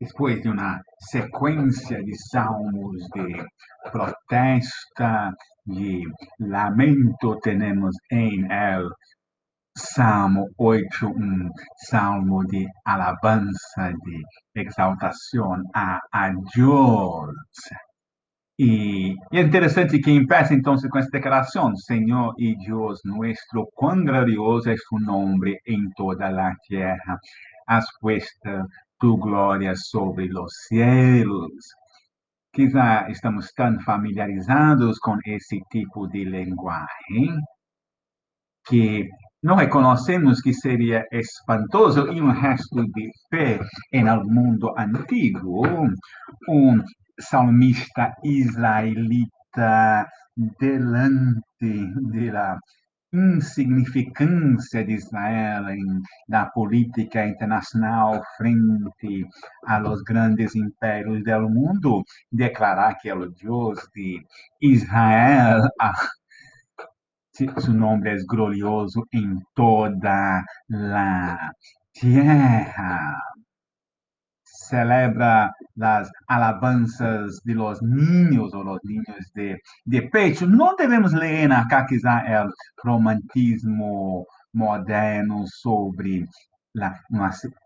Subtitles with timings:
[0.00, 0.80] depois de uma
[1.10, 3.44] sequência de salmos de
[3.90, 5.32] protesta,
[5.66, 6.04] de
[6.40, 8.88] lamento, temos em el
[9.76, 11.48] Salmo 8, um
[11.88, 14.22] salmo de alabança, de
[14.60, 17.34] exaltação a, a Deus.
[18.58, 24.04] E, e é interessante que empieza então com essa declaração: Senhor e Deus nuestro, quão
[24.04, 27.18] glorioso é tu nome em toda a terra.
[27.66, 28.50] Has puesto
[29.00, 31.64] tu glória sobre os cielos.
[32.52, 37.40] Quizá estamos tão familiarizados com esse tipo de linguagem
[38.66, 39.08] que
[39.42, 43.58] não reconhecemos que seria espantoso e um resto de fé
[43.94, 45.62] no mundo antigo
[46.48, 46.82] um
[47.18, 50.06] salmista israelita
[50.58, 52.58] delante da
[53.12, 59.26] insignificância de Israel em, na política internacional frente
[59.66, 64.22] aos grandes impérios do mundo, declarar que é o Deus de
[64.60, 66.08] Israel, ah,
[67.32, 71.50] seu nome é glorioso em toda a
[71.94, 73.29] terra
[74.70, 80.46] celebra las alabanzas de los niños o los niños de, de pecho.
[80.46, 82.48] Não devemos ler acá quizá el
[82.84, 86.26] romantismo moderno sobre
[86.74, 86.94] la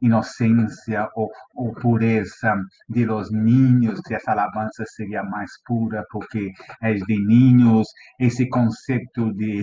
[0.00, 2.54] inocência ou, ou pureza
[2.88, 9.32] de los niños, se essa alabança seria mais pura porque é de niños, esse conceito
[9.32, 9.62] de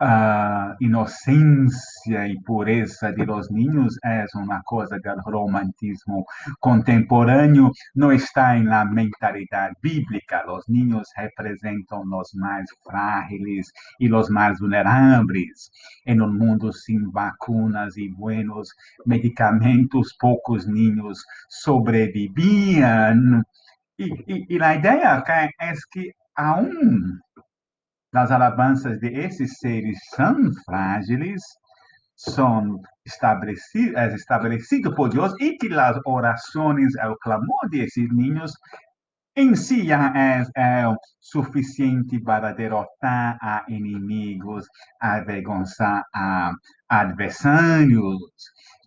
[0.00, 6.24] a inocência e pureza de los niños é uma coisa do romantismo
[6.58, 10.50] contemporâneo, não está em la mentalidade bíblica.
[10.50, 13.66] Os niños representam os mais frágeis
[14.00, 15.70] e os mais vulneráveis.
[16.06, 18.70] Em um mundo sem vacunas e buenos
[19.06, 21.18] medicamentos, poucos niños
[21.50, 23.42] sobreviviam.
[23.98, 27.20] E, e, a ideia é que aún
[28.12, 31.42] das alabanças de esses seres são frágeis,
[32.16, 38.52] são estabelecidos, é estabelecido por Deus e que as orações, o clamor desses ninhos
[39.36, 40.84] em si já é, é
[41.20, 44.66] suficiente para derrotar a inimigos,
[45.00, 46.52] avergonçar a
[46.90, 48.18] adversários.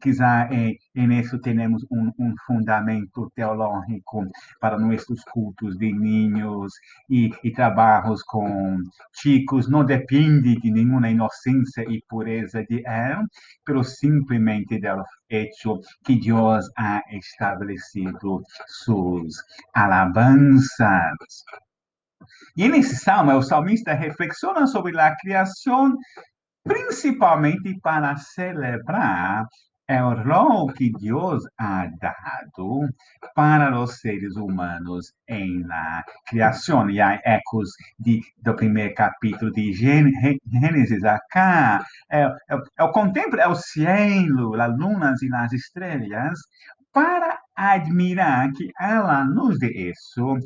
[0.01, 0.49] Quizá
[0.93, 4.25] isso temos um, um, fundamento teológico
[4.59, 6.73] para nossos cultos de ninhos
[7.09, 8.75] e, trabalhos com
[9.13, 9.69] chicos.
[9.69, 13.23] Não depende de nenhuma inocência e pureza de ela,
[13.65, 19.35] mas simplesmente do hecho que Deus ha estabelecido suas
[19.73, 21.45] alabanças.
[22.57, 25.95] E nesse salmo, o salmista reflexiona sobre a criação
[26.63, 29.45] principalmente para celebrar
[29.87, 32.87] é o rol que Deus ha dado
[33.35, 36.89] para os seres humanos em la criação.
[36.89, 37.69] E há ecos
[37.99, 41.83] de, do primeiro capítulo de Gênesis acá.
[42.09, 46.39] É, é, é o contemplo, é o cielo, as lunas e as estrelas,
[46.93, 50.37] para admirar que ela nos dê isso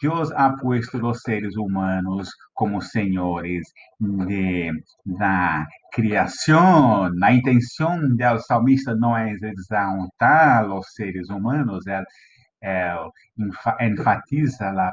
[0.00, 3.66] Deus ha puesto os seres humanos como senhores
[3.98, 4.70] de,
[5.92, 7.10] criação.
[7.22, 12.02] A intenção do salmista não é exaltar os seres humanos, é,
[12.62, 12.94] é
[13.80, 14.92] enfatiza a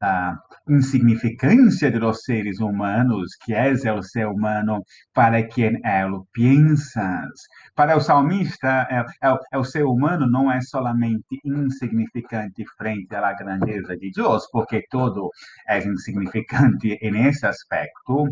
[0.00, 0.36] a
[0.68, 4.82] insignificância de los seres humanos, que é o ser humano
[5.14, 7.30] para quem ele pensas.
[7.74, 13.32] Para o salmista, é, é, é, o ser humano não é solamente insignificante frente à
[13.32, 15.30] grandeza de Deus, porque todo
[15.68, 18.24] é insignificante nesse aspecto,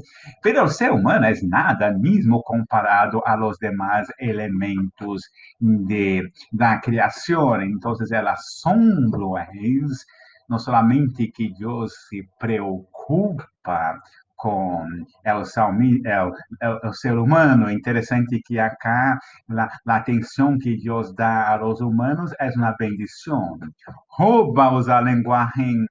[0.45, 5.23] mas o ser humano é nada mesmo comparado a los demais elementos
[5.61, 6.23] de,
[6.53, 7.61] da criação.
[7.63, 9.49] Então, o assombro é
[10.49, 14.01] não somente que Deus se preocupa
[14.45, 14.87] com
[15.27, 17.69] o, salmi, o, o, ser humano.
[17.69, 19.19] É interessante que acá
[19.51, 23.59] a atenção que Deus dá aos humanos é uma bendição.
[24.09, 25.87] Rouba-os a linguagem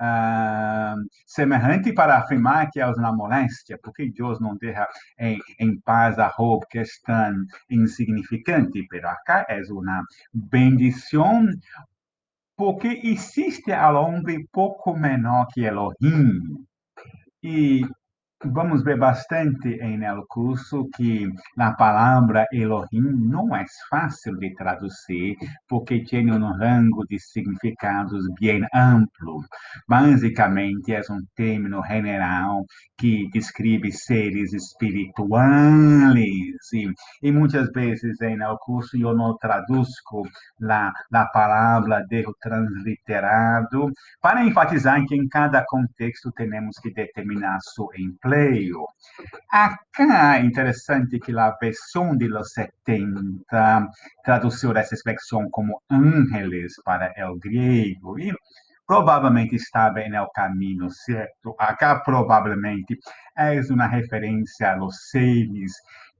[0.00, 0.96] uh,
[1.26, 4.88] semelhante para afirmar que é uma moléstia, porque Deus não deixa
[5.18, 10.02] em, em paz a roupa que é tão insignificante, mas acá é uma
[10.32, 11.46] bendição
[12.56, 16.64] porque existe ao homem pouco menor que Elohim.
[17.42, 17.82] E
[18.46, 21.26] vamos ver bastante no curso que
[21.58, 25.36] a palavra Elohim não é fácil de traduzir,
[25.68, 29.40] porque tem um rango de significados bem amplo.
[29.88, 32.64] Basicamente, é um termo general
[32.98, 36.14] que descreve seres espirituais.
[36.72, 36.92] E,
[37.22, 39.94] e muitas vezes no curso eu não traduzo
[40.70, 43.90] a, a palavra de transliterado,
[44.20, 48.84] para enfatizar que em cada contexto temos que determinar seu emprego Leio.
[49.48, 53.88] Acá é interessante que a versão de los 70
[54.24, 58.32] traduziu essa expressão como ángeles para o grego e
[58.84, 61.54] provavelmente estava no caminho certo.
[61.58, 62.98] Acá provavelmente
[63.38, 65.72] é uma referência aos seres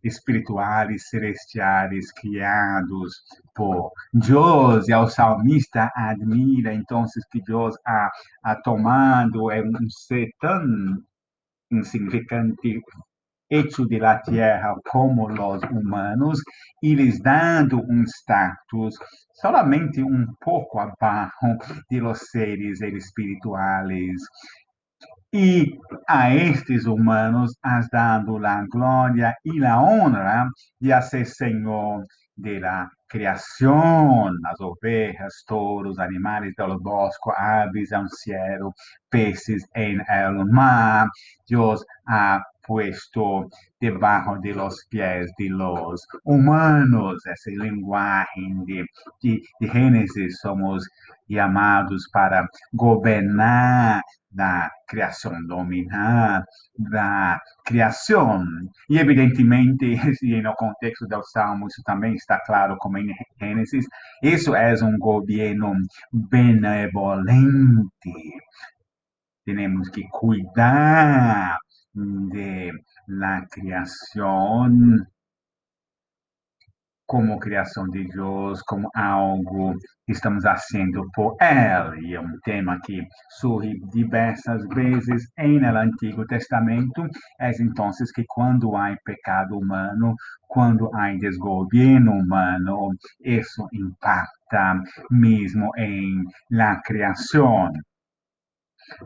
[0.05, 3.25] espirituais celestiais criados
[3.57, 8.11] por Deus, e o salmista admira então que Deus ha,
[8.45, 10.63] ha tomado um ser tão
[11.71, 12.81] insignificante
[13.49, 16.43] hecho de la tierra como los humanos
[16.81, 18.99] y les dando un status
[19.35, 21.57] solamente un poco abajo
[21.91, 24.27] de los seres espirituales.
[25.31, 32.07] Y a estes humanos has dado la gloria y la honra de ser Señor
[32.37, 38.75] de la criação, as ovelhas, touros, animais do bosque, aves ao cielo,
[39.09, 41.09] peces en el mar.
[41.49, 43.49] Deus ha puesto
[43.81, 47.25] debajo de los pies de los humanos.
[47.27, 48.85] Essa linguagem de,
[49.23, 50.85] de, de Gênesis, somos
[51.29, 56.45] chamados para governar da criação, dominar
[56.77, 58.45] da criação.
[58.91, 59.85] E, evidentemente,
[60.23, 63.87] e no contexto do Salmo, isso também está claro, como em Gênesis,
[64.23, 65.75] isso é um governo
[66.13, 67.85] benevolente.
[69.45, 71.59] Temos que cuidar
[71.95, 72.73] de
[73.09, 74.71] la criação
[77.07, 79.75] como criação de Deus, como algo
[80.07, 82.15] que estamos fazendo por Ele.
[82.15, 83.03] É um tema que
[83.39, 87.07] surge diversas vezes no Antigo Testamento.
[87.41, 90.15] É então que quando há pecado humano,
[90.49, 92.91] quando há desgoverno humano,
[93.23, 94.81] isso impacta
[95.11, 97.71] mesmo em la criação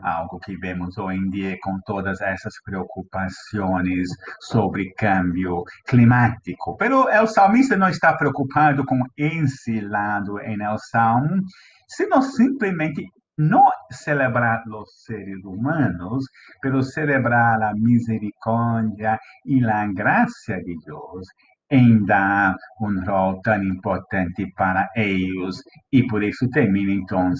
[0.01, 4.07] algo que vemos hoje em dia com todas essas preocupações
[4.41, 6.75] sobre câmbio climático.
[6.77, 11.41] Pero o salmista não está preocupado com esse lado em el salmo,
[11.87, 13.05] sino simplesmente
[13.39, 16.25] não celebrar os seres humanos,
[16.61, 21.25] pero celebrar a misericórdia e a graça de Deus
[21.71, 25.61] em dar um rol tão importante para eles.
[25.91, 27.33] E por isso termina, então,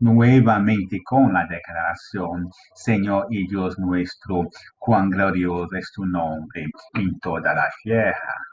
[0.00, 4.48] novamente com a declaração: Senhor e Deus nosso,
[4.78, 8.51] quão glorioso é tu nome em toda a terra.